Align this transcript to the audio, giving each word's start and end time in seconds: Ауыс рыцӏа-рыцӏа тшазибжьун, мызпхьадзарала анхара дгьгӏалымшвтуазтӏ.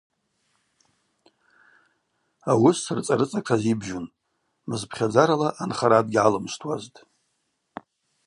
Ауыс 2.51 2.79
рыцӏа-рыцӏа 2.95 3.41
тшазибжьун, 3.45 4.05
мызпхьадзарала 4.69 5.49
анхара 5.63 6.05
дгьгӏалымшвтуазтӏ. 6.05 6.99